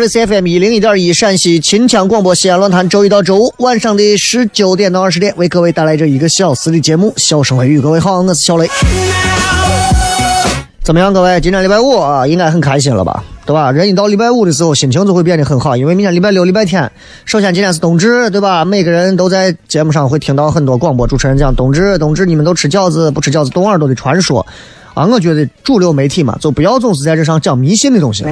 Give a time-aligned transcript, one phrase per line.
[0.00, 7.12] 是 C F M 一零一点一陕西秦腔广播西安论坛，周一到周五晚上的十九点到二十点，为各位带来这一个小时的节目。
[7.18, 8.66] 小声雷雨，各位好，我是小雷。
[10.82, 11.38] 怎么样，各位？
[11.42, 13.22] 今天礼拜五啊，应该很开心了吧？
[13.44, 13.70] 对吧？
[13.70, 16.90] 人一到礼拜五的时候，心情就会变得很好，因为明天礼拜六、礼拜天。
[17.26, 18.64] 首先，今天是冬至，对吧？
[18.64, 24.44] 每个人都在节目上会听到很多广播主持人讲冬至，冬至你们都吃饺子，不吃饺子冻耳朵的传说。
[24.94, 28.24] 啊，我觉得主流媒体嘛，就不要总是在这上讲迷信的东西。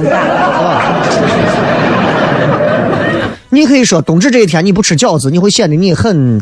[3.49, 6.41] 你可以说冬至这一天你不吃饺子，你会显得你很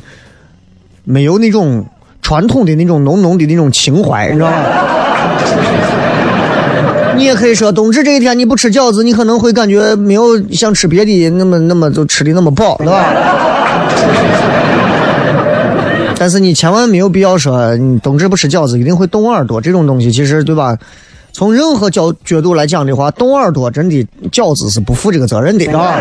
[1.03, 1.85] 没有那种
[2.22, 4.57] 传统的那种浓浓的那种情怀，你知道吗？
[7.16, 13.06] 你也可以说冬至这一天你不吃饺子，你可能会感觉没有像吃别的那么那么就吃的那么饱，对吧？
[16.17, 19.61] 但是你千万没有必要说，冬至不吃饺子一定会冻耳朵。
[19.61, 20.78] 这种东西其实对吧？
[21.31, 25.94] 从任何角角度来讲的话，冻耳朵真的饺子是不负这个责任的，啊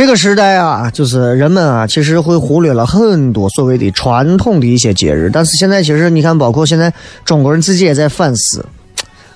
[0.00, 5.28] 这个时代啊，就是人们啊，其实会忽略了很多所谓的传统的一些节日。
[5.30, 6.90] 但是现在，其实你看，包括现在
[7.22, 8.64] 中国人自己也在反思。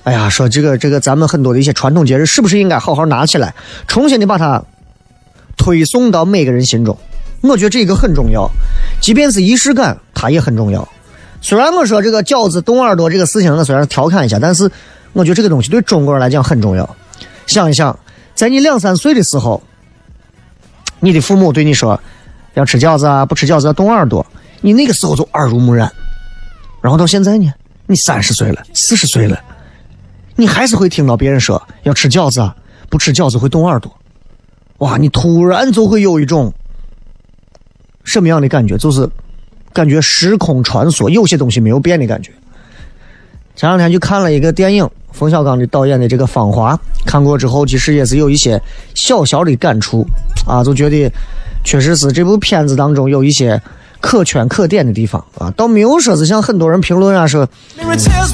[0.05, 3.53] 哎呀，说这个这个，咱们很多的一些传统节日，是不是应该好好拿起来，
[3.87, 4.59] 重新的把它
[5.55, 6.97] 推送到每个人心中？
[7.43, 8.49] 我觉得这个很重要，
[8.99, 10.87] 即便是仪式感，它也很重要。
[11.41, 14.67] 虽然我说这个饺子冻耳朵这个事情，我虽然调侃一下，但是
[15.13, 16.95] 我觉得这个东西对中国人来讲很重要。
[17.45, 17.95] 想一想，
[18.33, 19.61] 在你两三岁的时候。
[21.05, 22.01] 你的父母对你说
[22.55, 24.25] 要吃饺子啊，不吃饺子要冻耳朵，
[24.61, 25.91] 你那个时候就耳濡目染。
[26.81, 27.53] 然后到现在呢，
[27.85, 29.39] 你三十岁了，四十岁了，
[30.35, 32.55] 你还是会听到别人说要吃饺子啊，
[32.89, 33.95] 不吃饺子会冻耳朵。
[34.79, 36.51] 哇，你突然就会有一种
[38.03, 38.75] 什么样的感觉？
[38.75, 39.07] 就是
[39.71, 42.31] 感觉时空穿梭，有些东西没有变的感觉。
[43.55, 48.61] 前两天去看了一个电影，冯小刚的导演的这个《芳华》，看过之后，其实也是有一些
[48.93, 50.05] 小小的感触
[50.45, 51.09] 啊，就觉得
[51.63, 53.61] 确实是这部片子当中有一些
[54.01, 57.47] 可圈可点的地方啊，倒没有说是像很多人评论啊说，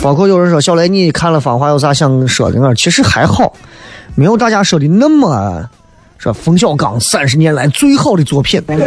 [0.01, 2.74] 包括有人说小雷你看了《芳华》有啥想说的呢？
[2.74, 3.54] 其实还好，
[4.16, 5.63] 没有大家说的那么
[6.18, 8.77] 说冯小刚三十年来最好的作品， 对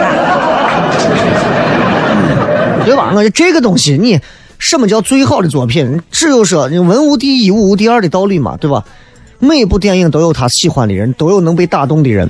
[2.96, 3.12] 吧？
[3.14, 4.20] 我这个东西你。
[4.58, 6.00] 什么叫最好的作品？
[6.10, 8.84] 只有说文无第一，武无第二的道理嘛，对吧？
[9.38, 12.26] 每一部电影都有他喜欢的人，都有能被打动的人；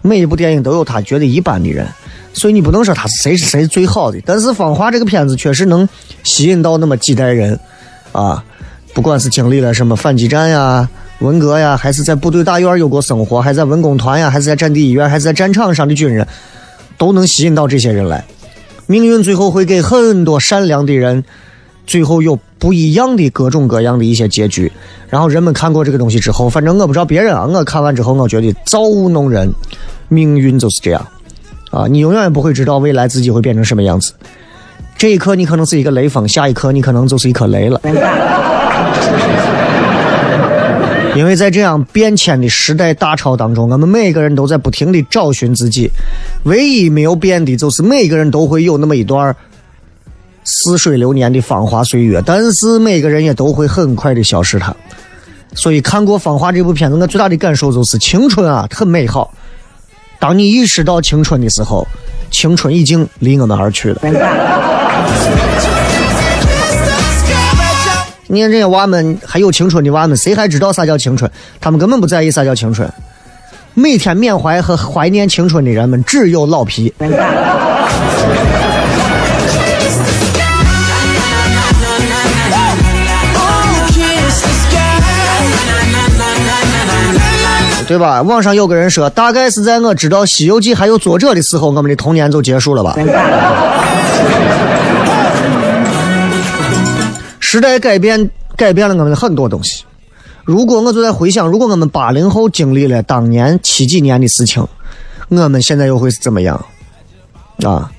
[0.00, 1.86] 每一部电影都有他觉得一般的人。
[2.32, 4.18] 所以你不能说他是谁是谁最好的。
[4.24, 5.88] 但是《芳华》这个片子确实能
[6.22, 7.58] 吸引到那么几代人，
[8.12, 8.42] 啊，
[8.94, 10.88] 不管是经历了什么反击战呀，
[11.20, 16.26] 文革呀，还是在部队大院有过生活，还在文工团呀，还是在战地医院，还是在战场上的军人，
[16.96, 18.24] 都能吸引到这些人来。
[18.86, 21.24] 命运最后会给很多善良的人，
[21.86, 24.70] 最后有不一样的各种各样的一些结局。
[25.08, 29.52] 然后人们看过这个东西之后，反正我不知道别人啊，我看完之后，我觉得造物弄人，
[30.08, 31.06] 命运就是这样
[31.70, 31.86] 啊！
[31.88, 34.12] 你永远不会知道未来自己会变成什么样子。
[34.96, 37.80] 这一刻你可能是一个雷锋，下一刻你可能就是一颗雷了。
[41.16, 45.88] 因为在这样变迁的时代大潮当中，我们每个人都在不停的找寻自己，
[46.42, 49.36] 唯一没有变的就是每个人都会有那么一段
[50.44, 54.74] 似水流年的芳华岁月，但是每个人也都会很快的消失它。
[55.54, 59.32] 所以看过《芳华》这部片子，我最大的感受就是青春啊，很美好。
[60.18, 61.86] 当你意识到青春的时候，
[62.30, 64.00] 青春已经离我们而去了。
[68.26, 71.30] 你看这些娃们，还有青春的娃们，谁还知道啥叫青春？
[71.60, 72.90] 他们根本不在意啥叫青春。
[73.74, 76.92] 每天缅怀和怀念青春的人们，只有老皮。
[87.86, 88.22] 对吧？
[88.22, 92.96] 网上有个人说，大概是在我知道《西游记》还有作者的时候，我们的童年就结束了吧。
[97.40, 99.84] 时代改变，改变了我们的很多东西。
[100.44, 104.66] 如果我就在回想，如果我们八零后经历了当年七几年的事情，
[105.28, 106.64] 我们现在又会是怎么样？
[107.62, 107.90] 啊？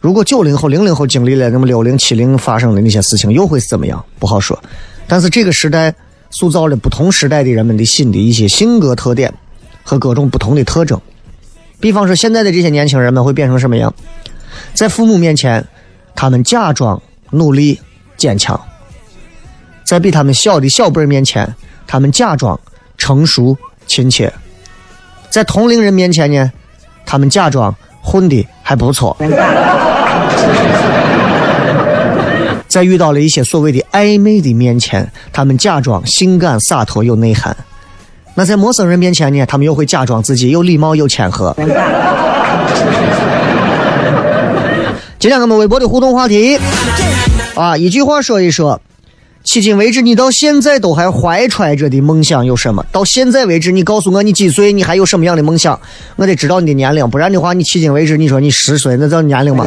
[0.00, 4.02] 如果九零后、零零后经历了那么六零、七零发生的那些事情，又会是怎么样？
[4.18, 4.58] 不好说。
[5.06, 5.94] 但是这个时代。
[6.30, 9.32] 塑造了不同时代的人们的新的一些性格特点
[9.82, 11.00] 和各种不同的特征。
[11.80, 13.92] 比方说，现在的这些年轻人们会变成什么样？
[14.74, 15.66] 在父母面前，
[16.14, 17.00] 他们假装
[17.30, 17.80] 努力
[18.16, 18.54] 坚强；
[19.84, 21.54] 在比他们小的小辈面前，
[21.86, 22.58] 他们假装
[22.98, 23.56] 成熟
[23.86, 24.28] 亲切；
[25.30, 26.52] 在同龄人面前呢，
[27.06, 29.16] 他们假装混的还不错。
[32.70, 37.52] 在遇到了一些所谓的暧昧的面前，他们假装性感洒脱有内涵；
[38.36, 41.52] 那在陌生人面前呢，他们又会假装自己有礼貌有谦和。
[45.18, 46.60] 今天我们微博的互动话题
[47.56, 48.80] 啊，一句话说一说：
[49.44, 52.86] 迄今为止你到现在都还怀揣着的梦想有什么？
[52.92, 54.72] 到现在为止，你告诉我你几岁？
[54.72, 55.78] 你还有什么样的梦想？
[56.14, 59.66] 我得知道你的年龄，不然的话，你迄今为止你说你十岁，那叫年龄吗？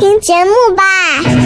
[0.00, 1.39] 听节目吧。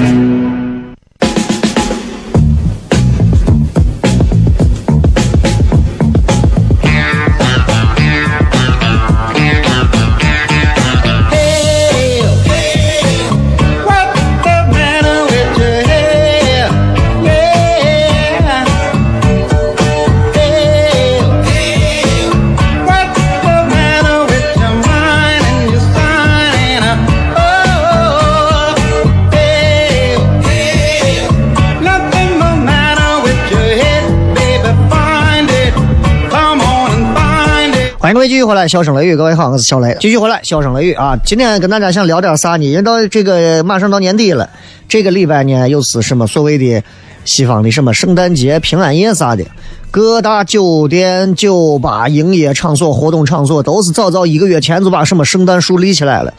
[38.45, 39.97] 续回来，笑声雷雨，各位好，我是小雷。
[39.99, 41.19] 继续回来，笑声雷雨啊！
[41.25, 42.65] 今天跟大家想聊点啥呢？
[42.71, 44.51] 因为到这个马上到年底了，
[44.87, 46.83] 这个礼拜呢又是什么所谓的
[47.25, 49.43] 西方的什么圣诞节、平安夜啥的，
[49.91, 56.35] 各大酒店、酒吧、营业场所、活动场所都是早早一个月前就把什么圣诞树立起来了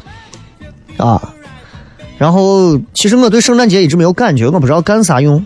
[0.98, 1.34] 啊。
[2.20, 5.44] 然后，其实我对圣诞节一直没有感觉，我不知道干啥用。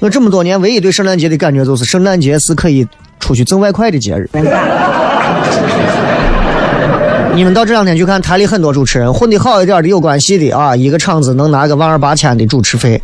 [0.00, 2.86] 我这么多年唯一对圣诞节的感觉就是圣诞节是可以
[3.18, 4.28] 出去挣外快的节日。
[7.34, 13.00] 你们到这两天去看台里很多主持人，混的好一点的有关系的啊，一个场子能拿个万二八千的主持费，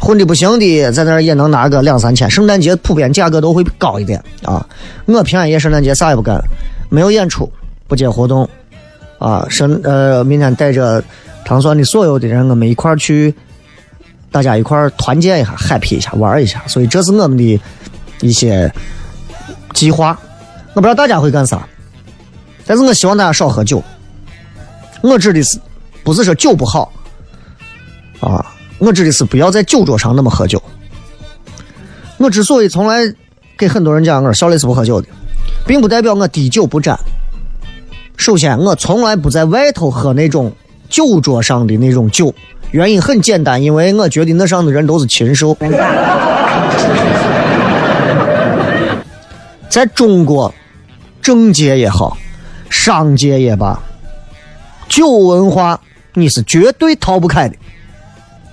[0.00, 2.28] 混的不行的在那儿也能拿个两三千。
[2.28, 4.66] 圣诞节普遍价格都会高一点啊。
[5.04, 6.42] 我平安夜圣诞节啥也不干，
[6.88, 7.48] 没有演出，
[7.86, 8.48] 不接活动
[9.20, 9.46] 啊。
[9.48, 11.00] 圣呃，明天带着
[11.44, 13.32] 唐酸的所有的人，我们一块儿去，
[14.32, 16.60] 大家一块儿团建一下，happy 一下，玩一下。
[16.66, 17.60] 所以这是我们的
[18.20, 18.68] 一些
[19.74, 20.18] 计划。
[20.76, 21.66] 我不知道大家会干啥。
[22.66, 23.82] 但是我希望大家少喝酒。
[25.00, 25.58] 我指的是，
[26.04, 26.92] 不是说酒不好，
[28.20, 28.44] 啊，
[28.78, 30.62] 我指的是不要在酒桌上那么喝酒。
[32.18, 33.10] 我之所以从来
[33.56, 35.08] 给很多人讲我说小磊是不喝酒的，
[35.66, 36.94] 并不代表我滴酒不沾。
[38.18, 40.52] 首先，我从来不在外头喝那种
[40.90, 42.34] 酒桌上的那种酒，
[42.72, 45.56] 原因很简单，因为我觉得那上的人都是禽兽。
[49.70, 50.54] 在中国，
[51.26, 52.16] 政界也好。
[52.70, 53.82] 商界也罢，
[54.88, 55.80] 酒文化
[56.14, 57.56] 你是绝对逃不开的。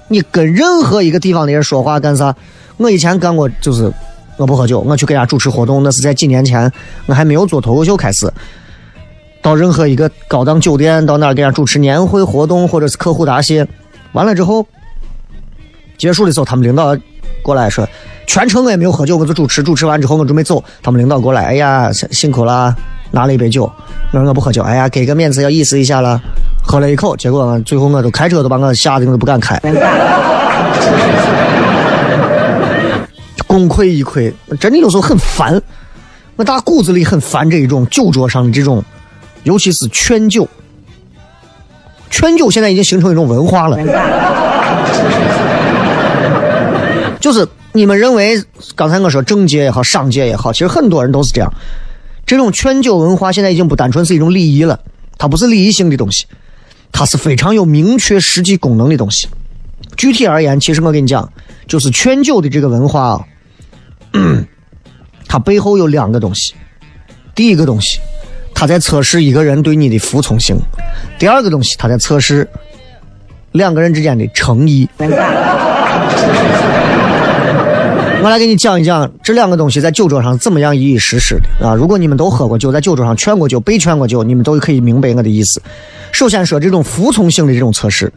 [0.08, 2.36] 你跟任何一个地方的人说话干啥？
[2.78, 3.94] 我以前干过，就是
[4.38, 6.72] 我不喝酒，我去给人家主持活动，那是在几年前，
[7.06, 8.32] 我还没有做脱口秀开始。
[9.40, 13.68] 到任何一个高档酒店，到那儿给人家主持年会活动或者是客户答谢，
[14.14, 14.66] 完了之后
[15.96, 16.98] 结束的时候，他们领导
[17.44, 17.88] 过来说，
[18.26, 22.76] 全程我也没有喝酒，我就主持，主持完之后我准备走，他们领导过来，哎呀，辛苦了。
[23.16, 23.72] 拿了一杯酒，
[24.12, 24.64] 我说我不喝酒。
[24.64, 26.20] 哎呀，给个面子要意思一下了，
[26.66, 29.56] 喝了一口，结果最后我都开车都把我吓得我都不敢开，
[33.46, 34.34] 功亏一篑。
[34.60, 35.62] 真的有时候很烦，
[36.38, 38.84] 我打骨子里很烦这一种酒桌上的这种，
[39.44, 40.50] 尤其是劝酒。
[42.10, 43.78] 劝酒现在已经形成一种文化了，
[47.24, 48.44] 就是你们认为
[48.76, 51.50] 刚才我说政界也好，商界也好，其实很多人都是这样。
[52.26, 54.78] 这种劝酒文化现在已经不单纯是一种礼仪了，
[55.18, 56.26] 它不是礼仪性的东西，
[56.92, 59.30] 它是非常有明确实际功能的东西。
[59.96, 61.32] 具体而言，其实我跟你讲，
[61.66, 63.26] 就是劝酒的这个文化啊，
[65.26, 66.54] 它背后有两个东西。
[67.34, 68.00] 第一个东西，
[68.54, 70.58] 它在测试一个人对你的服从性；
[71.18, 72.46] 第二个东西，它在测试
[73.54, 74.90] 两个人之间的诚意。
[78.24, 81.76] 我来给你讲一讲这两个东西在酒桌上怎么样一一实施的啊！
[81.76, 85.62] 如果你们都喝过酒，在酒桌上劝过酒、被劝过酒，你们都可以明白我的意思。
[86.14, 88.14] 首先说这种服从性的这种测试，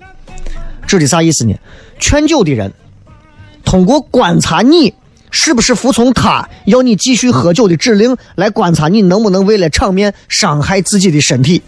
[0.86, 1.56] 指的啥意思呢？
[1.98, 2.72] 劝酒的人
[3.64, 4.94] 通过观察你
[5.32, 11.60] 是不是服从他要你继续喝酒的指令，来观察你能不能为了场面伤害自己的身体，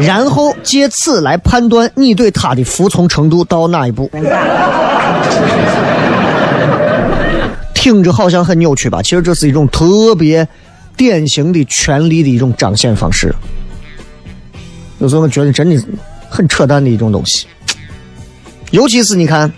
[0.00, 4.10] 然后借此来判断你对他的服从程度到哪一步。
[7.86, 9.00] 听着好像很扭曲吧？
[9.00, 10.48] 其实这是一种特别
[10.96, 13.32] 典型的权力的一种彰显方式。
[14.98, 15.80] 有时候我觉得真的
[16.28, 17.46] 很扯淡的一种东西。
[18.72, 19.52] 尤其是你看，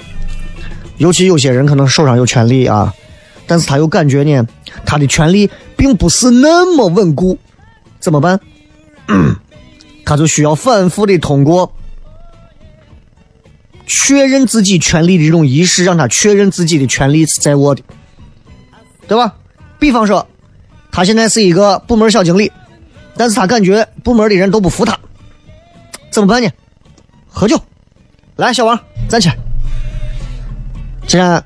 [0.98, 2.92] 尤其有些人可能手上有权力啊，
[3.46, 4.46] 但是他又感觉呢，
[4.84, 7.38] 他的权力并不是那么稳固，
[7.98, 8.38] 怎么办？
[10.04, 11.72] 他就需要反复的通过。
[13.86, 17.82] 确认自己权利的这种仪式，让他确认自己的权利是在握的，
[19.08, 19.34] 对吧？
[19.78, 20.24] 比方说，
[20.92, 22.52] 他现在是一个部门小经理，
[23.16, 24.96] 但是他感觉部门的人都不服他，
[26.10, 26.50] 怎么办呢？
[27.26, 27.58] 喝酒，
[28.36, 29.36] 来，小王站起来。
[31.06, 31.42] 既然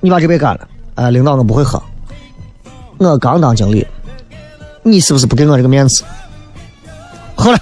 [0.00, 1.80] 你把这杯干了，呃，领导我不会喝，
[2.98, 3.86] 我刚当经理，
[4.82, 6.02] 你是不是不给我这个面子？
[7.36, 7.58] 喝了，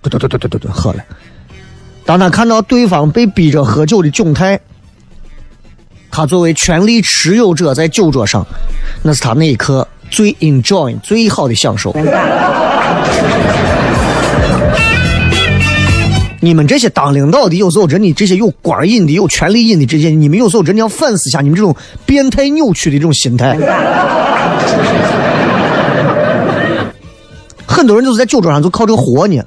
[0.00, 1.04] 对对对对对对对，喝了。
[2.06, 4.58] 当他看到对方被逼着喝酒的窘态，
[6.16, 8.46] 他作为权力持有者在酒桌上，
[9.02, 11.92] 那是他那一刻最 enjoy、最好的享受。
[16.38, 21.74] 你们这些当领导的，有时候真的这些有官瘾的、有权力瘾的这些，你们有时候真的要反思一下你们这种
[22.06, 23.58] 变态扭曲的这种心态。
[27.66, 29.42] 很多人就是在酒桌上就靠这个活呢，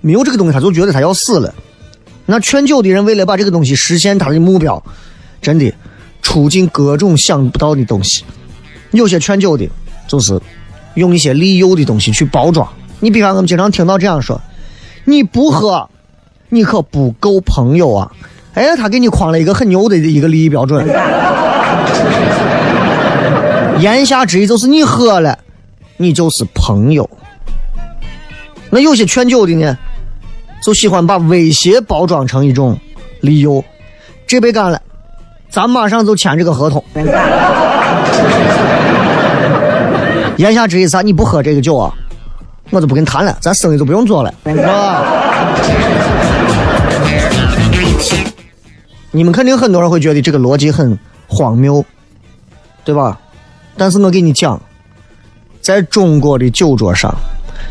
[0.00, 1.54] 没有这个东西他就觉得他要死了。
[2.26, 4.82] 那劝酒的人为了把这个东西实现他的目标，
[5.40, 5.72] 真的
[6.22, 8.24] 出尽各种想不到的东西。
[8.90, 9.68] 有些劝酒的，
[10.06, 10.40] 就是
[10.94, 12.66] 用一些利诱的东西去包装。
[13.00, 14.40] 你比方我们经常听到这样说
[15.04, 15.88] ：“你不喝，
[16.48, 18.10] 你可不够朋友啊！”
[18.54, 20.84] 哎，他给你框了一个很牛的一个利益标准。
[23.80, 25.38] 言下之意就是你喝了，
[25.96, 27.08] 你就是朋友。
[28.70, 29.78] 那有些劝酒的呢，
[30.60, 32.76] 就喜欢把威胁包装成一种
[33.20, 33.62] 利诱。
[34.26, 34.82] 这杯干了，
[35.50, 36.84] 咱马上就签这个合同。
[40.36, 41.02] 言下之意啥？
[41.02, 41.92] 你不喝这个酒啊，
[42.70, 45.04] 我就不跟你谈了，咱生意就不用做了，是吧？
[49.10, 51.84] 你们肯定很多人会觉得这个逻辑很荒谬，
[52.84, 53.18] 对吧？
[53.76, 54.60] 但是我给你讲，
[55.60, 57.12] 在中国的酒桌上，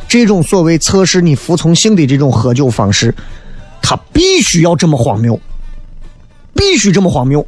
[0.08, 3.16] 这种所谓测试你服从性的这种喝酒方式，
[3.82, 5.40] 它必须要这么荒谬，
[6.54, 7.46] 必须这么荒谬。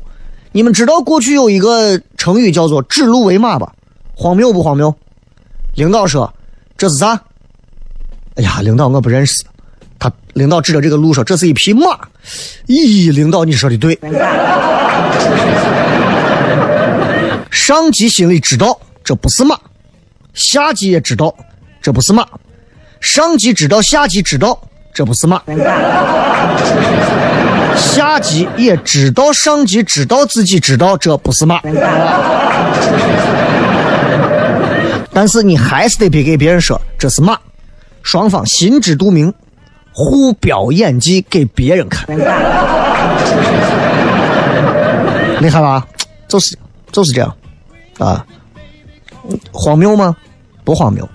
[0.51, 3.74] 你们知道过去有一个成语叫做“指鹿为马”吧？
[4.15, 4.94] 荒谬不荒谬？
[5.75, 6.34] 领导说
[6.77, 7.22] ：“这是啥？”
[8.36, 9.46] 哎呀，领导我不认识。
[10.00, 11.98] 他领导指着这个鹿说：“这是一匹马。”
[12.68, 13.98] 咦，领导你说的对。
[17.51, 19.58] 上级心里知道这不是马，
[20.34, 21.36] 下级也知道
[21.82, 22.25] 这不是马，
[23.00, 24.60] 上级知道下级知道
[24.94, 25.41] 这不是马，
[27.79, 31.59] 下级也知道上级知道自己知道这不是马。
[35.12, 37.38] 但是你还是得别给别人说这是马，
[38.03, 39.33] 双方心知肚明，
[39.91, 42.05] 互飙演技给别人看，
[45.41, 45.86] 厉害吧？
[46.27, 46.57] 就是
[46.91, 47.36] 就是这样，
[47.98, 48.25] 啊，
[49.51, 50.15] 荒谬吗？
[50.63, 51.09] 不荒谬，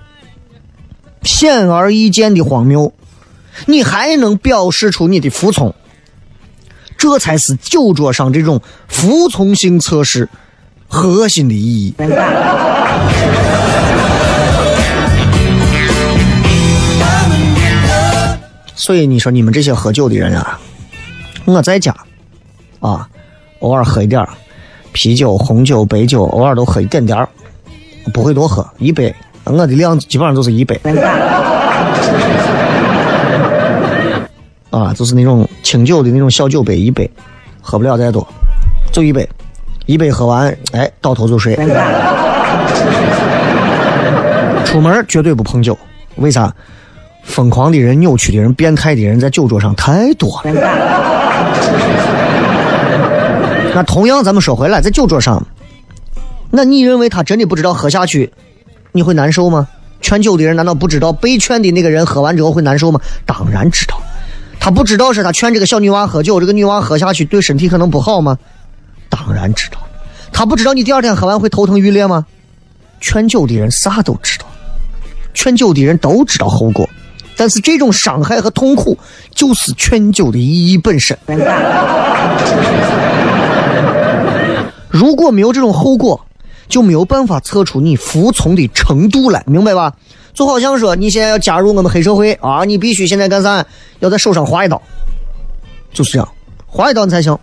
[1.23, 2.91] 显而易见的荒谬，
[3.65, 5.73] 你还能表示出你的服从，
[6.97, 10.29] 这才是酒桌上这种服从性测试
[10.87, 11.93] 核心的意义。
[18.75, 20.59] 所以你说你们这些喝酒的人啊，
[21.45, 21.95] 我在家
[22.79, 23.07] 啊，
[23.59, 24.27] 偶尔喝一点
[24.91, 27.27] 啤酒、红酒、白酒，偶尔都喝一点点
[28.13, 30.79] 不会多喝一杯，我的量基本上都是一杯。
[34.75, 37.09] 啊，就是那种清酒的那种小酒杯，一杯
[37.61, 38.27] 喝不了再多，
[38.91, 39.25] 就一杯，
[39.85, 41.55] 一杯喝完，哎，倒头就睡。
[44.65, 45.77] 出门绝对不碰酒，
[46.17, 46.53] 为啥？
[47.23, 50.51] 疯狂的人、扭曲的人、变态的人在酒桌上太多了。
[53.73, 55.41] 那同样，咱们说回来，在酒桌上，
[56.51, 58.33] 那你认为他真的不知道喝下去
[58.91, 59.69] 你会难受吗？
[60.01, 62.99] 劝酒的人难道不知道被劝的那个人喝完之后会难受吗？
[63.25, 63.94] 当然知道。
[64.65, 68.35] 他不知道是他劝这个小女娃喝酒，这个女娃喝下去对身体可能不好吗？
[69.09, 69.77] 当然知道。
[70.33, 72.25] 他不知道你第二天喝完会头疼欲裂吗？
[72.99, 74.45] 劝酒的人啥都知道，
[75.35, 76.89] 劝酒的人都知道后果。
[77.37, 78.97] 但是这种伤害和痛苦，
[79.35, 81.15] 就是劝酒的意义本身。
[84.89, 86.25] 如果没有这种后果，
[86.67, 89.93] 就没有办法测出你服从的程度来，明白吧？
[90.35, 93.65] 就好像说，你现在要加入我们黑社会啊，你必须现在干啥？
[94.01, 94.79] 要在手上划一刀，
[95.93, 96.29] 就是这样，
[96.67, 97.35] 划一刀你才行。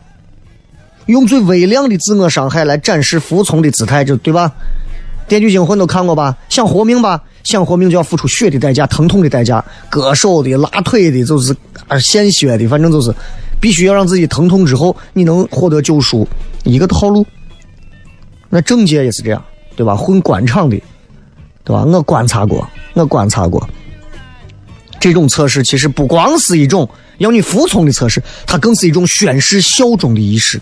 [1.07, 4.53] 用最微量的自我伤害来展示服从的姿态，就对吧？
[5.29, 6.37] 《电锯惊魂》都看过吧？
[6.49, 7.21] 想活命吧？
[7.43, 11.57] 想活命就要付出血的代价、疼痛的代价，割手的、拉腿的，就是
[11.89, 13.13] 啊献血的，反正就是，
[13.59, 16.29] 必须要让自己疼痛之后，你能获得救赎，
[16.63, 17.27] 一个套路。
[18.51, 19.43] 那政界也是这样，
[19.75, 19.97] 对吧？
[19.97, 20.81] 混官场的，
[21.65, 21.85] 对吧？
[21.85, 23.69] 我观察过，我观察过，
[24.99, 30.59] 这种测试其实不光是一种要你服从的测试，它更是一种宣誓效忠的仪式。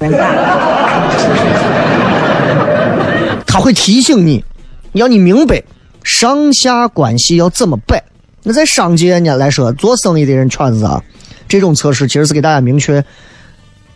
[3.46, 4.44] 他会提醒你，
[4.92, 5.62] 要你明白。
[6.02, 8.02] 上下关系要怎么摆？
[8.42, 11.02] 那在商界呢来说，做生意的人圈子啊，
[11.46, 13.04] 这种测试其实是给大家明确，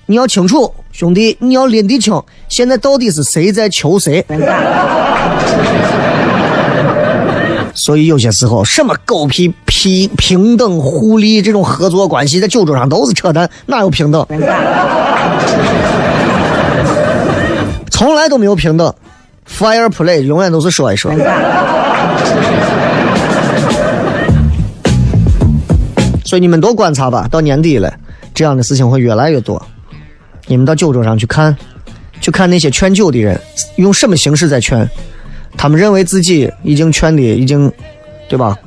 [0.05, 4.25] 你要清楚，兄弟，你要拎得清，现在到底是谁在求谁。
[7.75, 14.25] 所以有些时候，什么狗屁平平等互利这种合作关系，在酒桌上都是扯淡，哪有平等？
[17.91, 18.93] 从来都没有平等
[19.49, 21.13] ，Fire Play 永远都是说一说。
[26.25, 27.93] 所以你们多观察吧，到年底了，
[28.33, 29.61] 这样的事情会越来越多。
[30.47, 31.57] 你们到酒桌上去看，
[32.21, 33.41] 去看那些劝酒的人
[33.77, 34.89] 用什么形式在劝，
[35.57, 37.71] 他们认为自己已经劝的已经，
[38.29, 38.59] 对吧？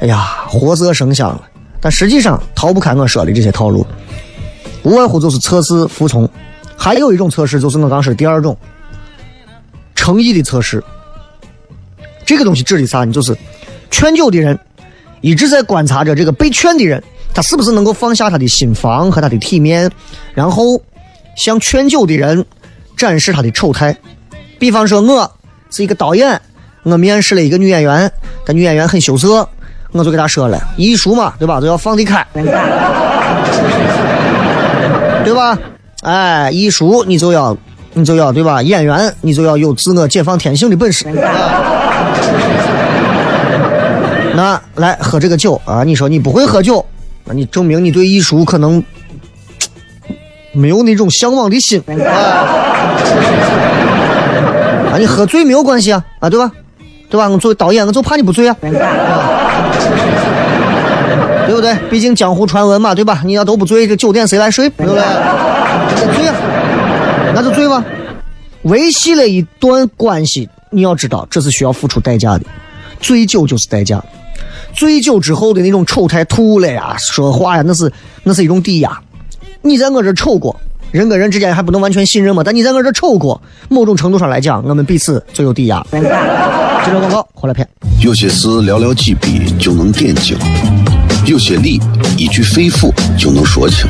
[0.00, 1.42] 哎呀，活色生香了，
[1.80, 3.86] 但实际上逃不开我说的这些套路，
[4.82, 6.28] 无外乎就是测试服从。
[6.76, 8.56] 还有一种测试就是我刚说的第二种，
[9.94, 10.82] 诚意的测试。
[12.24, 13.04] 这个东西指的啥？
[13.04, 13.36] 你就是
[13.90, 14.58] 劝酒的人
[15.20, 17.00] 一直在观察着这个被劝的人，
[17.32, 19.88] 他是不是能够放下他的心防和他的体面，
[20.34, 20.80] 然后
[21.36, 22.44] 向劝酒的人
[22.96, 23.96] 展示他的丑态。
[24.58, 25.30] 比方说，我
[25.72, 26.40] 是一个导演，
[26.84, 28.08] 我面试了一个女演员，
[28.44, 29.48] 但女演员很羞涩，
[29.90, 32.24] 我就给她说了，艺术嘛，对吧，都要放得开，
[35.24, 35.58] 对吧？
[36.02, 37.56] 哎，艺术你就要，
[37.94, 38.62] 你就要对吧？
[38.62, 41.06] 演员你就要有自我解放天性的本事。
[44.34, 45.84] 那来喝这个酒啊！
[45.84, 46.84] 你说你不会喝酒，
[47.24, 48.82] 那你证明你对艺术可能
[50.52, 51.82] 没有那种向往的心。
[51.86, 52.96] 啊，
[54.92, 56.52] 啊你喝醉没有关系啊，啊，对吧？
[57.08, 57.26] 对吧？
[57.28, 58.70] 我作为导演，我就怕你不醉啊，对
[61.54, 61.74] 不对？
[61.90, 63.22] 毕竟江湖传闻嘛，对吧？
[63.24, 64.68] 你要都不醉，这酒店谁来睡？
[64.70, 65.02] 对不对？
[66.14, 66.34] 醉啊，
[67.34, 67.82] 那就醉吧。
[68.64, 72.44] 维系了一段关系，你要知道，这是需要付出代价的。
[73.00, 74.02] 醉酒就是代价。
[74.74, 77.90] 醉酒之后的那种丑态，吐了呀，说话呀，那是
[78.22, 78.96] 那是一种抵押。
[79.62, 80.54] 你在我这丑过，
[80.92, 82.42] 人跟人之间还不能完全信任吗？
[82.44, 85.84] 但你在我这丑过，某种程度上来讲，我们彼此就有抵押。
[85.90, 85.98] 接
[86.90, 87.66] 着广告，回来片。
[88.00, 90.36] 有些事寥寥几笔就能点睛，
[91.24, 91.80] 有些理
[92.18, 93.86] 一句肺腑就能说清，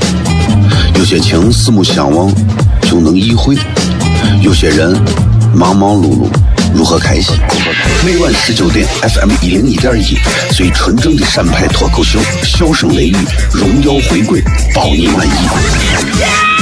[0.97, 2.33] 有些情四目相望
[2.83, 3.57] 就能意会，
[4.41, 4.97] 有些人
[5.55, 6.29] 忙忙碌碌。
[6.75, 7.35] 如何开心？
[8.07, 10.17] 每晚十九点，FM 一零一点一，
[10.53, 13.17] 最纯正的陕派脱口秀，笑声雷雨，
[13.53, 14.41] 荣耀回归，
[14.73, 16.62] 包你满意。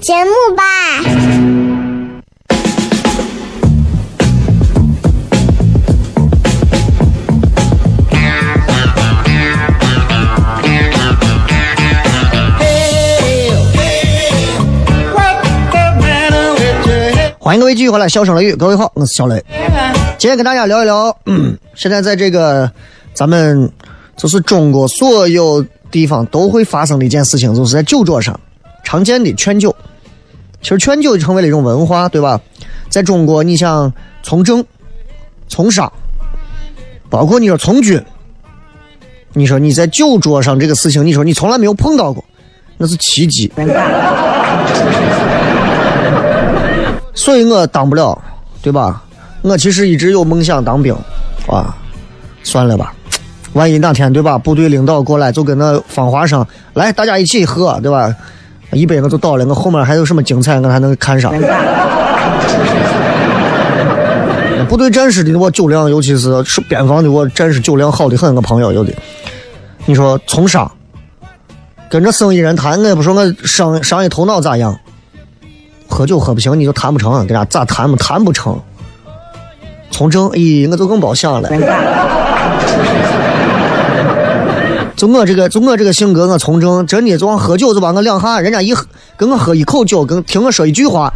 [0.00, 0.62] 节目吧。
[17.38, 19.42] 欢迎各位继续回来，笑声雷雨，各位好，我是小雷。
[20.18, 22.70] 今天跟大家聊一聊，嗯，现在在这个
[23.14, 23.70] 咱们
[24.16, 28.38] 就是中国所有地方都会发生的一件事情，就是在酒桌上
[28.86, 29.74] 常见的劝酒。
[30.62, 32.40] 其实劝酒就成为了一种文化，对吧？
[32.88, 34.64] 在中国，你想从政、
[35.48, 35.92] 从商，
[37.10, 38.00] 包括你说从军，
[39.32, 42.24] 你说你在酒桌上这个事情，你说你从来没有碰到过，
[42.76, 43.50] 那是奇迹。
[47.12, 48.16] 所以我当不了，
[48.62, 49.02] 对吧？
[49.42, 50.96] 我其实一直有梦想当兵，
[51.48, 51.76] 啊，
[52.44, 52.94] 算了吧，
[53.52, 54.38] 万一哪天对吧？
[54.38, 58.14] 部队领导过来就跟那放话声，来大家一起喝，对吧？
[58.76, 61.32] 一百我就倒了，我后面还有什么精彩，我还能看上。
[64.68, 68.92] 部队战士的我酒量，尤其是是边防的我战士酒量好的很，我朋友有的。
[69.84, 70.70] 你说从商，
[71.88, 74.76] 跟着生意人谈，我也不说我商商业头脑咋样。
[75.88, 78.60] 喝酒喝不行，你就谈不成，给家咋谈不谈不成？
[79.92, 81.48] 从政，咦，我就更别想了。
[84.96, 91.12] 就我这个，就我这个性格，我从政真的就往喝酒，就把我两下，人家一喝跟我喝一口酒，跟听我说一句话，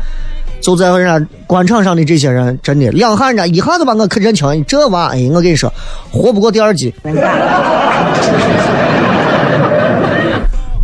[0.61, 4.65] 就在人家官场上的这些人，真的两下，人家一下就把我可认清。
[4.67, 5.73] 这娃，哎，我跟你说，
[6.13, 6.95] 活不过第二季。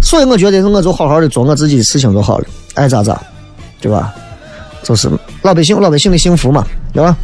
[0.00, 3.20] 所以我觉得，我就好好的做我自己的事情就好了，爱咋咋。
[3.78, 4.12] 对吧？
[4.82, 5.08] 就是
[5.42, 7.14] 老百姓，老百姓的幸福嘛，对吧？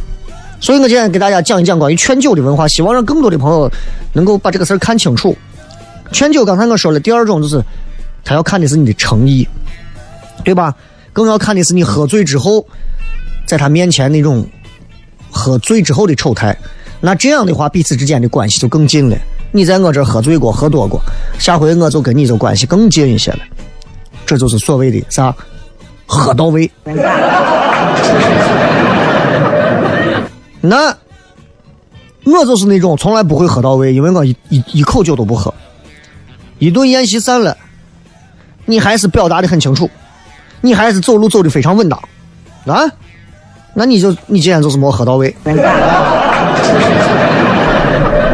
[0.61, 3.69] 所以我今天给大家讲一讲关于劝酒的文化，希望让更多的朋友
[4.13, 5.35] 能够把这个事儿看清楚。
[6.13, 7.61] 劝酒，刚才我说了，第二种就是
[8.23, 9.45] 他要看的是你的诚意，
[10.45, 10.73] 对吧？
[11.11, 12.65] 更要看的是你喝醉之后，
[13.45, 14.47] 在他面前那种
[15.29, 16.57] 喝醉之后的丑态。
[17.01, 19.17] 那这样的话，彼此之间的关系就更近了。
[19.51, 21.01] 你在我这喝醉过、喝多过，
[21.37, 23.39] 下回我就跟你就关系更近一些了。
[24.25, 25.35] 这就是所谓的啥？
[26.05, 26.69] 喝到位，
[30.61, 30.95] 那
[32.23, 35.53] 我就是那种从来不会喝到位，因为我一一一口酒都不喝。
[36.63, 37.57] 一顿宴席散了，
[38.65, 39.89] 你还是表达的很清楚，
[40.61, 41.99] 你还是走路走的非常稳当，
[42.65, 42.89] 啊？
[43.73, 45.35] 那你就你今天就是没喝到位。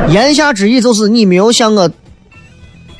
[0.10, 1.90] 言下之意就是你没有向我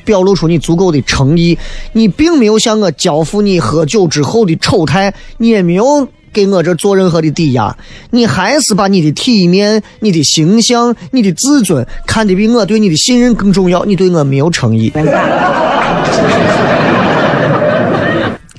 [0.04, 1.56] 表露出你足够的诚意，
[1.92, 7.76] 你并没有向我交付你喝酒之后的丑态，你也没有给我这做任何的抵押，
[8.10, 14.92] 你还是把你的体面、你的形象、你的自尊看得比我对你的信任更重要，你对我没有诚意。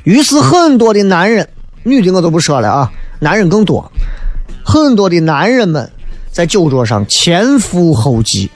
[0.03, 1.47] 于是很多的男人、
[1.84, 3.91] 女的我都不说了啊，男人更多，
[4.63, 5.89] 很多的男人们。
[6.31, 8.49] 在酒桌上前赴后继，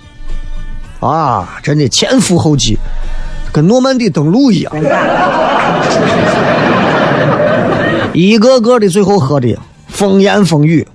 [1.02, 2.78] 啊，真的前赴后继，
[3.52, 4.74] 跟诺曼底登陆一样，
[8.16, 10.88] 一个个的最后喝的风言风语，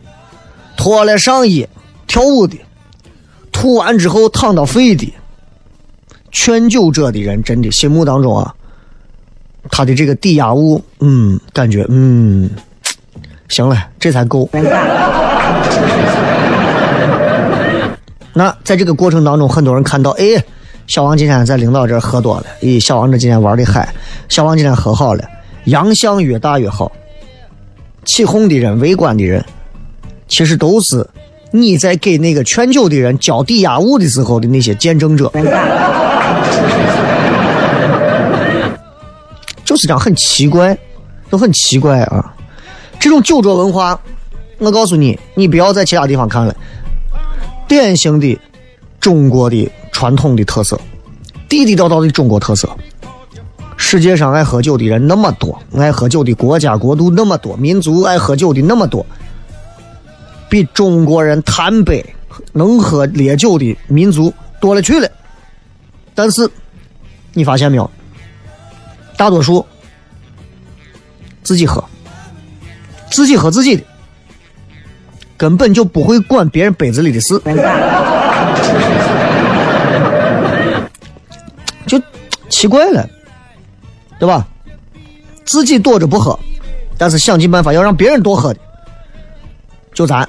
[0.74, 1.68] 脱了上衣
[2.06, 2.59] 跳舞的，
[3.52, 5.12] 吐完之后躺到废的，
[6.33, 8.54] 劝酒者的人真的心目当中啊，
[9.70, 12.48] 他的这个抵押物，嗯，感觉嗯，
[13.50, 14.48] 行了，这才够。
[18.33, 20.42] 那在这个过程当中，很多人看到，哎，
[20.87, 23.92] 小王今天在领导这喝多了，咦，小王这今天玩的嗨，
[24.30, 25.22] 小王今天喝好了，
[25.64, 26.90] 洋相越大越好。
[28.04, 29.44] 起哄的人、围观的人，
[30.28, 31.06] 其实都是
[31.50, 35.30] 你在给那个劝酒的人交抵押物的时候的那些见证者。
[39.64, 40.76] 就是这样，很奇怪，
[41.28, 42.34] 都很奇怪啊！
[42.98, 44.00] 这种酒桌文化，
[44.58, 46.54] 我告诉你，你不要在其他地方看了。
[47.68, 48.36] 典型的
[48.98, 50.80] 中国的传统的特色，
[51.48, 52.68] 地地道道的中国特色。
[53.82, 59.04] 世界上爱喝酒的人那么多，爱喝酒的国家国度那么多，民族爱喝酒的那么多，
[60.50, 62.04] 比中国人贪杯
[62.52, 65.08] 能喝烈酒的民族多了去了。
[66.14, 66.48] 但是
[67.32, 67.90] 你发现没有？
[69.16, 69.64] 大多数
[71.42, 71.82] 自己喝，
[73.10, 73.82] 自己喝自己的。
[75.36, 77.40] 根本就不会管别人杯子里的事，
[81.86, 82.00] 就
[82.50, 83.08] 奇怪了，
[84.20, 84.46] 对吧？
[85.44, 86.38] 自己躲着不喝，
[86.96, 88.61] 但是想尽办法要让别人多喝的，
[89.92, 90.28] 就咱。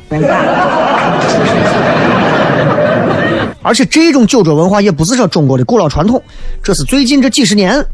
[3.61, 6.19] 而且这种酒桌文化也不是说中国的古老传统，
[6.63, 7.85] 这是最近这几十年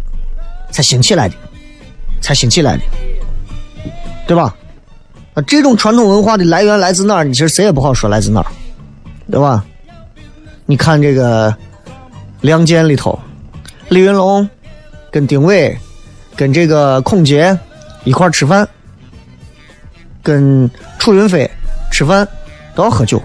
[0.71, 1.35] 才兴起来的，
[2.21, 2.83] 才兴起来的，
[4.25, 4.55] 对吧？
[5.45, 7.23] 这种传统文化的来源来自哪儿？
[7.25, 8.47] 你其实谁也不好说来自哪儿，
[9.29, 9.65] 对吧？
[10.65, 11.51] 你看这个
[12.41, 13.19] 《亮剑》里头，
[13.89, 14.49] 李云龙
[15.11, 15.77] 跟丁伟
[16.37, 17.57] 跟这个孔杰
[18.05, 18.65] 一块吃饭，
[20.21, 20.69] 跟
[20.99, 21.49] 楚云飞
[21.91, 22.25] 吃饭
[22.75, 23.21] 都要喝酒，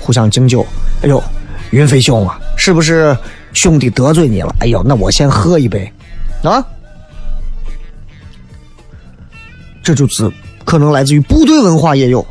[0.00, 0.66] 互相敬酒。
[1.02, 1.22] 哎呦，
[1.70, 3.16] 云飞兄啊，是不是
[3.52, 4.54] 兄弟得罪你了？
[4.58, 5.90] 哎呦，那我先喝一杯
[6.42, 6.62] 啊！
[9.82, 10.30] 这就是。
[10.64, 12.26] 可能来自于部队文化也有，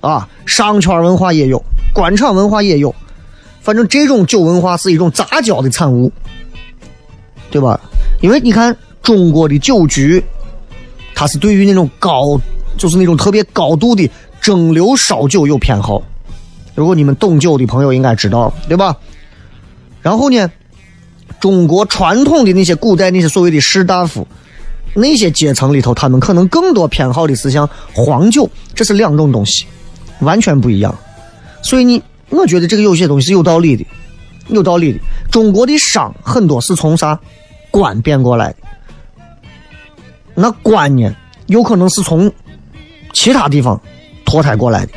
[0.00, 1.60] 啊，商圈文化也有，
[1.92, 2.94] 官场文化也有，
[3.60, 6.12] 反正这种酒文化是一种杂交的产物，
[7.50, 7.80] 对吧？
[8.20, 10.22] 因为你看中国的酒局，
[11.14, 12.40] 它是对于那种高，
[12.76, 14.08] 就是那种特别高度的
[14.40, 16.02] 蒸馏烧酒有偏好。
[16.74, 18.96] 如果你们懂酒的朋友应该知道，对吧？
[20.00, 20.50] 然后呢，
[21.40, 24.26] 中国传统的那些古代那些所谓的士大夫。
[24.94, 29.66] 那些阶层里头，他们可能更多偏好的是像黄酒，这是两种东西，
[30.20, 30.92] 完全不一样。
[31.62, 33.86] 所以你，我觉得这个有些东西是有道理的，
[34.48, 34.98] 有道理的。
[35.30, 37.16] 中国的商很多是从啥
[37.70, 38.52] 官变过来，
[40.40, 41.12] 那官呢，
[41.46, 42.32] 有可能是从
[43.12, 43.80] 其他地方
[44.24, 44.92] 脱胎过来的。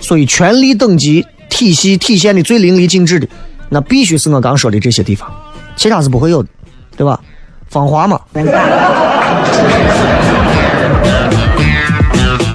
[0.00, 3.28] 所以权力等级体系体现的最淋漓尽致的，
[3.68, 5.30] 那必须是我刚说的这些地方，
[5.76, 6.48] 其他是不会有的，
[6.96, 7.20] 对吧？
[7.68, 8.18] 芳华嘛。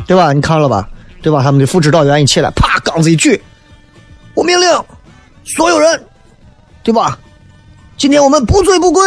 [0.08, 0.34] 对吧？
[0.34, 0.89] 你看了吧？
[1.22, 1.43] 对吧？
[1.43, 3.39] 他们的副指导员一起来，啪，杠子一举，
[4.34, 4.67] 我命令
[5.46, 6.04] 所有人，
[6.82, 7.19] 对吧？
[7.96, 9.04] 今天我们不醉不归，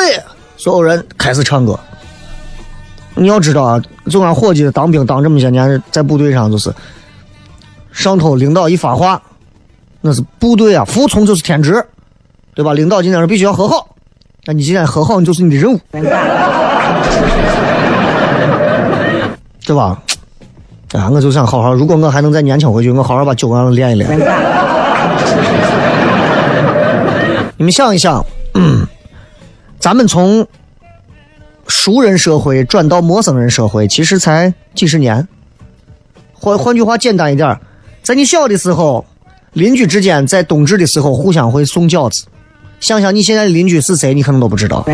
[0.56, 1.78] 所有人开始唱歌。
[3.16, 6.70] 你要知道啊，就俺伙计当兵当这么些年，在部队上就是，
[7.90, 9.20] 上头领导一发话，
[10.02, 11.82] 那是部队啊，服从就是天职，
[12.54, 12.74] 对吧？
[12.74, 13.88] 领导今天是必须要和好，
[14.44, 15.80] 那你今天和好，你就是你的任务。
[19.64, 20.00] 对吧？
[20.92, 24.08] 啊，我就想好好，如果我还能再年轻回去，我好好把酒量练一练。
[27.56, 28.22] 你们想一想，
[29.80, 30.46] 咱们从
[31.68, 35.26] 熟人社会转到陌生人社会，其实才几十年。
[36.32, 37.58] 换换句话简单一点，
[38.02, 39.04] 在你小的时候，
[39.54, 42.26] 邻居之间在冬至的时候互相会送饺子。
[42.78, 44.84] 想想你现在的邻居是谁，你可能都不知道。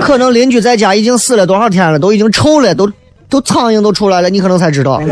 [0.00, 2.92] 可能邻居在家已经死了多少天了，都已经臭了，都
[3.28, 5.00] 都苍蝇都出来了，你可能才知道。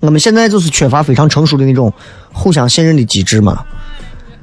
[0.00, 1.92] 我们现在就是缺乏非常成熟的那种
[2.32, 3.64] 互相信任的机制嘛，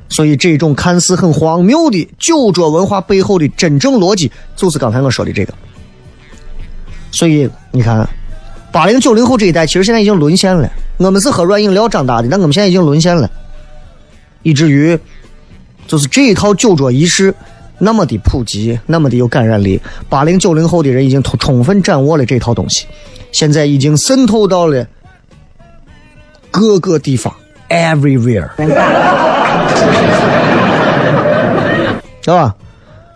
[0.10, 5.54] 所以这种看似很荒谬的酒桌文化背后的真正逻辑，就是刚才我说的这个。
[7.12, 8.08] 所以你看，
[8.72, 10.70] 八零九零后这一代其实现在已经沦陷了。
[10.98, 13.30] 我们是喝软饮料长大的，但我们现在已经沦陷了，
[14.44, 14.98] 以至于
[15.88, 17.34] 就是这一套酒桌仪式
[17.78, 19.80] 那么的普及，那么的有感染力。
[20.10, 22.86] 八零九零后的人已经充充分掌握了这套东西，
[23.32, 24.86] 现在已经渗透到了。
[26.52, 27.32] 各个地方
[27.70, 28.50] ，everywhere，
[32.22, 32.54] 是吧？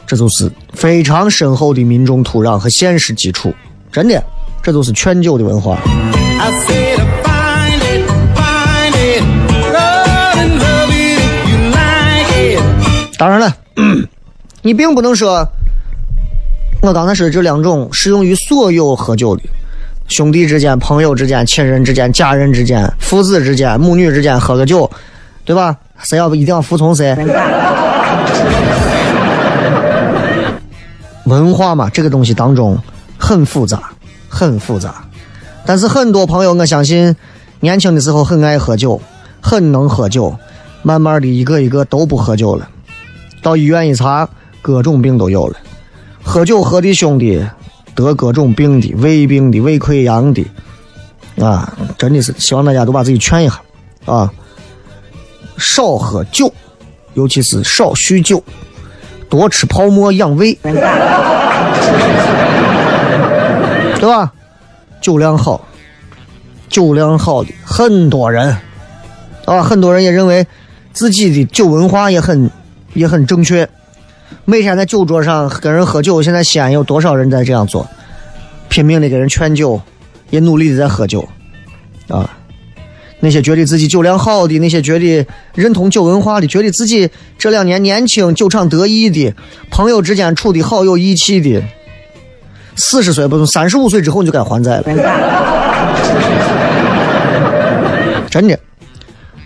[0.05, 3.53] 这就是非常深厚的民众土壤和现实基础，
[3.91, 4.21] 真的，
[4.61, 5.77] 这就是劝酒的文化。
[13.17, 13.55] 当然了，
[14.61, 15.47] 你并不能说，
[16.81, 19.43] 我刚才说的这两种适用于所有喝酒的。
[20.09, 24.89] 兄弟之间、朋友之间、亲人之间、家人之间、父子之间、母女之间喝个酒，
[25.45, 25.77] 对吧？
[25.99, 27.15] 谁要不一定要服从谁？
[31.25, 32.77] 文化嘛，这个东西当中
[33.17, 33.91] 很复杂，
[34.27, 35.03] 很复杂。
[35.65, 37.15] 但是很多朋友，我相信
[37.61, 39.01] 年轻的时候很爱喝酒，
[39.41, 40.35] 很能喝酒，
[40.81, 42.67] 慢慢的一个一个都不喝酒了。
[43.41, 44.27] 到医院一查，
[44.61, 45.57] 各种病都有了。
[46.23, 47.45] 喝酒喝的兄弟。
[47.95, 50.43] 得各种病的，胃病的，胃溃疡的，
[51.39, 53.61] 啊，真的是希望大家都把自己劝一下，
[54.05, 54.33] 啊，
[55.57, 56.53] 少喝酒，
[57.13, 58.43] 尤其是少酗酒，
[59.29, 60.53] 多吃泡沫养胃，
[63.99, 64.31] 对吧？
[65.01, 65.67] 酒量好，
[66.69, 68.57] 酒量好的很多人，
[69.45, 70.45] 啊，很多人也认为
[70.91, 72.49] 自己的酒文化也很
[72.93, 73.67] 也很正确。
[74.45, 77.87] 每天在酒桌上跟人喝酒，现在西安有多少人在这样做？
[78.69, 79.79] 拼命的给人劝酒，
[80.31, 81.27] 也努力的在喝酒，
[82.07, 82.29] 啊！
[83.23, 89.33] 那些觉得自己酒量好的，那些觉得认同酒文化的，觉得自己这两年年轻、酒场得意的，
[89.71, 91.63] 朋友之间处的好有义气的，
[92.75, 94.83] 四十岁不是三十五岁之后你就该还债了，
[98.29, 98.59] 真的。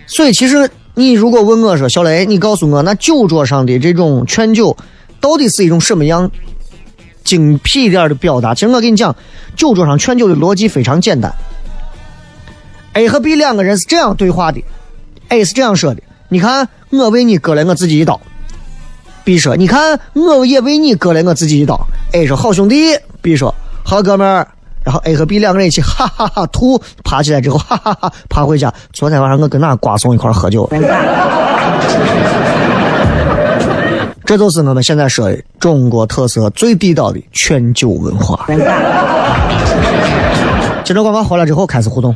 [0.07, 0.67] 所以其实。
[0.99, 4.75] 你如果问我说小雷，你告诉我，那酒桌上的这种劝酒，
[5.21, 6.31] 到底是一种什么样
[7.23, 8.55] 精辟点的表达？
[8.55, 9.15] 其实我跟你讲，
[9.55, 11.31] 酒桌上劝酒的逻辑非常简单。
[12.97, 14.63] A 和 B 两个人是这样对话的
[15.29, 18.19] ，A 是这样说的：“你看，我为你割了我自己一刀。
[19.23, 21.79] ”B 说：“你看，我也为你割了我自己一刀。
[22.13, 22.97] ”A 说：“好兄弟。
[23.21, 23.53] ”B 说
[23.85, 24.47] ：“好哥们儿。”
[24.83, 28.73] 然后 A 和 B 两个人一起哈哈哈吐，爬起来之后哈哈哈爬回家。
[28.93, 30.67] 昨天晚上我跟哪瓜怂一块喝酒，
[34.25, 38.47] 这就是我们现在说的中国特色最地道的劝酒文化。
[40.83, 42.15] 接着广告回来之后开始互动。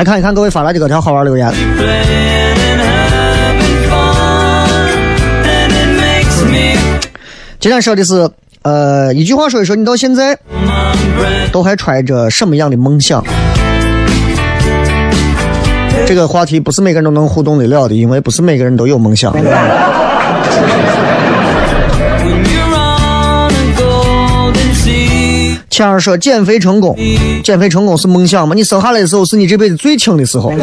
[0.00, 1.52] 来看一看各位发来的各条好玩留言。
[7.58, 8.26] 今天说的是，
[8.62, 10.34] 呃，一句话说一说，你到现在
[11.52, 13.22] 都还揣着什么样的梦想？
[16.06, 19.34] 这个话题不是每个人都能互动得了的，因为不是每个人都有梦想。
[25.80, 26.94] 天儿说减肥成功，
[27.42, 28.54] 减肥成功是梦想吗？
[28.54, 30.50] 你生下来的时候是你这辈子最轻的时候，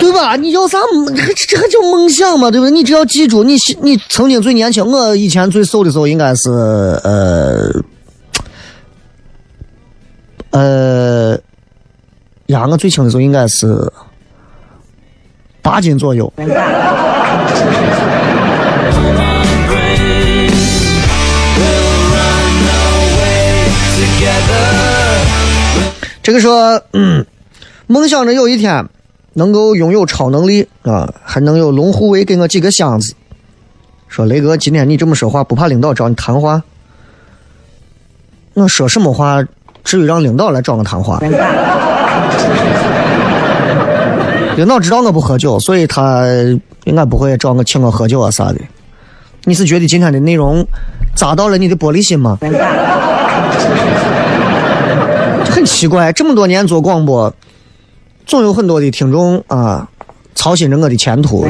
[0.00, 0.34] 对吧？
[0.34, 0.76] 你要啥？
[1.14, 2.50] 这这还叫梦想吗？
[2.50, 2.72] 对不对？
[2.72, 7.70] 你只要记住，你你曾经最年轻，我以前最瘦的时候应该是呃
[10.50, 11.38] 呃，
[12.46, 13.88] 呀，我最轻的时候应该是
[15.62, 16.32] 八斤左右。
[26.22, 27.26] 这个说，嗯，
[27.88, 28.86] 梦想着有一天
[29.32, 33.12] 能够拥有超能力啊，还能有龙护卫给我几个箱子。
[34.06, 36.62] 说雷哥，今天你这么说话，不怕领导找你谈话？
[38.54, 39.42] 我说什么话，
[39.82, 41.18] 至于让领导来找我谈话？
[44.54, 46.24] 领导知道我不喝酒，所以他
[46.84, 48.60] 应该不会找我请我喝酒啊啥的。
[49.44, 50.64] 你是觉得今天的内容
[51.16, 52.38] 砸到了你的玻璃心吗？
[55.62, 57.32] 很奇怪，这么多年做广播，
[58.26, 59.86] 总有很多的听众啊，
[60.34, 61.46] 操心着我的前途。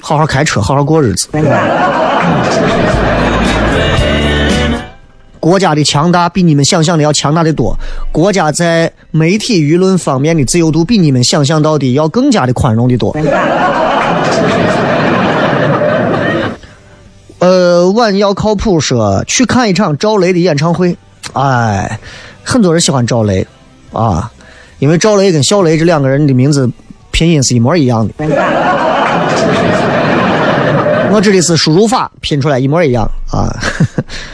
[0.00, 1.28] 好好开车，好好过日子。
[5.40, 7.76] 国家的强大比你们想象的要强大的多，
[8.12, 13.12] 国家在媒体舆论方面的自由度比你们想象到的要更加的宽容的多。
[17.98, 20.96] 管要靠谱说去看一场赵雷的演唱会，
[21.32, 21.98] 哎，
[22.44, 23.44] 很多人喜欢赵雷
[23.92, 24.30] 啊，
[24.78, 26.70] 因为赵雷跟小雷这两个人的名字
[27.10, 28.14] 拼音是一模一样的。
[31.10, 33.50] 我指的是输入法拼出来一模一样啊。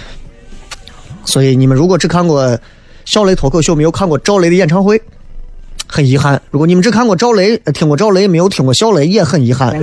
[1.25, 2.59] 所以你们如果只看过
[3.07, 5.01] 小雷脱口秀，没有看过赵雷的演唱会，
[5.87, 6.39] 很遗憾。
[6.51, 9.75] 如果你们只看过赵雷，听过赵雷，没有听过小雷，也很遗憾。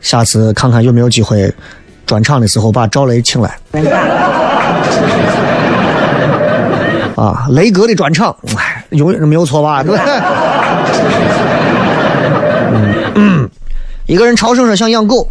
[0.00, 1.52] 下次看看有没有机会，
[2.06, 3.58] 专场的时候把赵雷请来。
[7.16, 9.82] 啊，雷哥的专场，哎，永远是没有错吧？
[9.82, 9.98] 对。
[13.14, 13.46] 嗯，
[14.06, 15.28] 一个人超生说想养狗，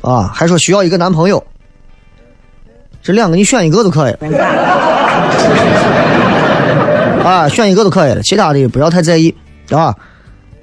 [0.00, 1.44] 啊，还说需要一个男朋友。
[3.02, 4.16] 这两个你选一个都可以。
[7.22, 9.34] 啊，选一个都可以了，其他的不要太在意，
[9.70, 9.94] 啊，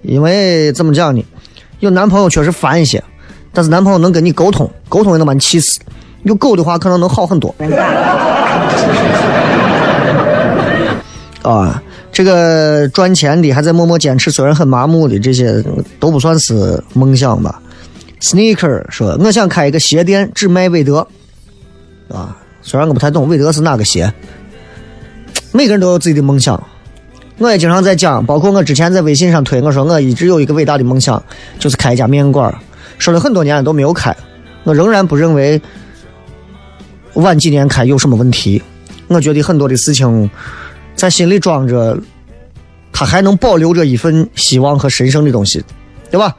[0.02, 1.24] 因为怎么讲呢？
[1.80, 3.04] 有男朋友确实烦一些，
[3.54, 5.80] 但是男朋友能跟你沟通，沟通也能把你气死。
[6.24, 7.56] 有狗的话，可能能好很多。
[11.42, 15.64] 啊，这个赚钱的还在默默坚持，虽然很麻木的，这些
[16.00, 17.62] 都不算是梦想吧。
[18.22, 21.08] Sneaker 说：“我想开一个鞋店，只卖韦德。”
[22.14, 24.14] 啊，虽然我不太懂韦德是哪个鞋。
[25.54, 26.62] 每个人都有自己的梦想。
[27.40, 31.22] 我也经常在讲，包括我之前在微信上推，我说我一直有一个伟大的梦想，
[31.58, 32.54] 就是开一家面馆。
[32.98, 34.16] 说了很多年了都没有开，
[34.66, 35.62] 我仍然不认为
[37.14, 38.62] 晚几年开有什么问题。
[39.08, 40.30] 我觉得很多的事情
[40.96, 41.98] 在心里装着，
[42.92, 45.64] 它还能保留着一份希望和神圣的东西，
[46.12, 46.36] 对吧？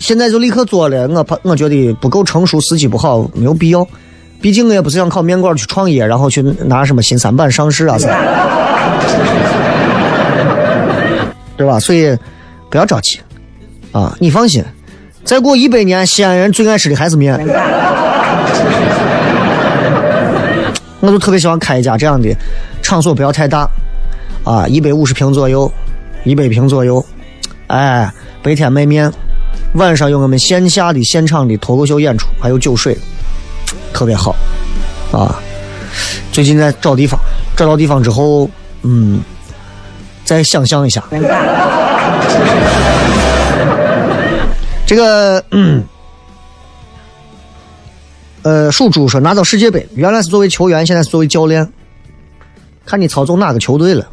[0.00, 3.86] 现在就立刻做了，我怕我觉得不够成熟，时机不好，没有必要。
[4.40, 8.08] 毕竟我也不是想靠面馆去创业，然后去拿什么新三板上市啊啥。
[11.56, 11.78] 对吧？
[11.78, 12.16] 所以
[12.68, 13.20] 不要着急
[13.92, 14.16] 啊！
[14.18, 14.64] 你放心，
[15.24, 17.38] 再过一百年，西安人最爱吃的还是面。
[21.00, 22.28] 我就特别喜欢开一家这样的
[22.82, 23.68] 场所，不要太大
[24.42, 25.70] 啊，一百五十平左右，
[26.24, 27.04] 一百平左右。
[27.68, 28.10] 哎，
[28.42, 29.12] 白天卖面，
[29.74, 32.96] 晚上有我们线下的现场的脱口秀演出，还有酒水，
[33.92, 34.34] 特别好
[35.12, 35.38] 啊！
[36.32, 37.20] 最近在找地方，
[37.54, 38.50] 找到地方之后，
[38.82, 39.20] 嗯。
[40.24, 41.04] 再想象一下，
[44.86, 45.84] 这个，嗯，
[48.42, 51.66] 呃，属猪说拿到世界杯，原来是作为球员，现在是作为教练，
[52.86, 54.06] 看你操纵哪个球队了，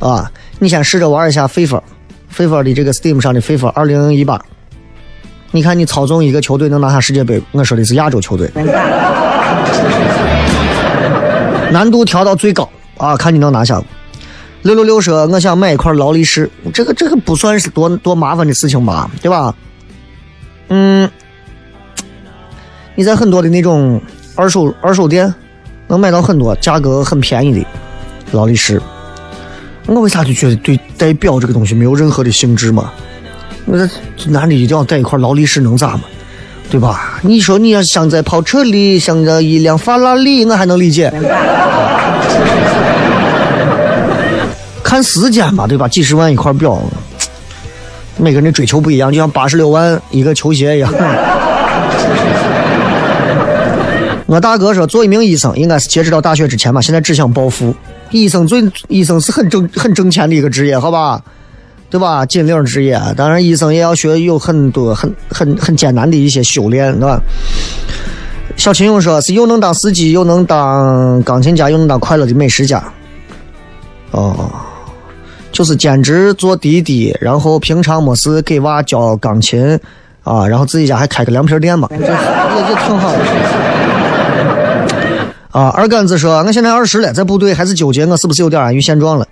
[0.00, 4.40] 啊，你先试着玩一下 FIFA，FIFA 的这个 Steam 上的 FIFA 二零一八，
[5.50, 8.48] 你看你操纵一个球队能拿下世界杯，我说的是亚洲球队，
[11.70, 13.82] 难度调到最高啊，看你能拿下。
[14.62, 19.54] 六六六说：“我想买一块劳力士，这个这个不算是多多麻烦的事情吧，对吧？
[20.68, 21.08] 嗯，
[22.94, 24.00] 你在很多的那种
[24.34, 25.32] 二手二手店
[25.86, 27.64] 能买到很多价格很便宜的
[28.32, 28.82] 劳力士。
[29.86, 32.92] 我为啥就觉得对戴表这个东西没有任何的兴致嘛？
[33.64, 36.02] 我这男的一定要戴一块劳力士能咋嘛？
[36.68, 37.18] 对吧？
[37.22, 41.10] 你说你要想在跑车里，想着一辆法拉利，我还能理解。”
[44.88, 45.86] 看时间嘛，对吧？
[45.86, 46.80] 几十万一块表，
[48.16, 50.90] 每个人的追求不一样，就像八十六万一个球鞋一样。
[54.24, 57.74] 我大哥说，做一名医生应该是截止到大学之前吧，现在只想暴富。
[58.12, 61.20] 医生最医生是很挣很挣钱的一个职业，好吧？
[61.90, 62.24] 对吧？
[62.24, 67.20] 金领职业，当然医生也要学有很多很很很艰难的一些修炼，对吧？
[68.56, 72.82] 小秦勇说是又能当司机，又能当钢琴家，又能当快乐的美食家。
[74.12, 74.50] 哦，
[75.58, 79.76] 就是兼职做滴滴，然后平常没事给娃教钢琴
[80.22, 82.06] 啊，然后自己家还开个凉皮店嘛，这也也
[82.86, 83.18] 挺好的。
[85.50, 89.26] 啊，二杆子说，我现在二十了，在部队还是纠结我是不是有点安于现状了。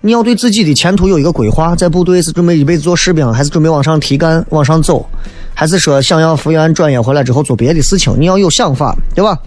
[0.00, 5.08] 你要对自己的前途有一个规划，在部队是准备一辈子做士兵，还是准备往上提干、往上走，
[5.54, 8.12] 还是说想要复员转业回来之后做别的事情？
[8.18, 9.38] 你要有想法，对吧？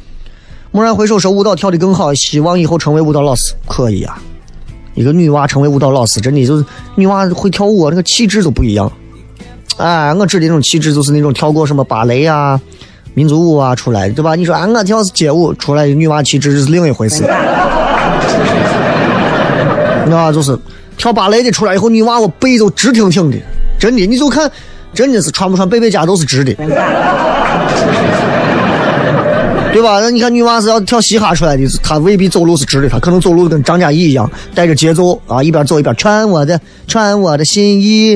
[0.72, 4.18] 蓦然回首说舞蹈跳得更好，希望以后成为舞蹈老师，可以啊。
[4.96, 6.66] 一个女娃成为舞蹈老师，真的就是
[6.96, 8.91] 女娃会跳舞，那个气质都不一样。
[9.78, 12.62] 哎，我指的那种气质，就是那种跳过什么芭蕾啊、
[13.16, 14.36] 民族舞啊出来的，对吧？
[14.36, 17.24] 你说啊，我跳是街舞出来的女娃气质是另一回事。
[20.06, 20.56] 那就是
[20.96, 23.38] 跳芭蕾的出来以后，女娃我背都直挺挺的，
[23.80, 24.52] 真的，你就看，
[24.94, 26.54] 真的是穿不穿背背佳都是直的，
[29.74, 29.99] 对吧？
[29.99, 38.15] 那你看女娃子要跳嘻哈出来的，她未必走路是直的，她可能走路跟张嘉译一样，带着节奏啊，一边走一边穿我的穿我的新衣。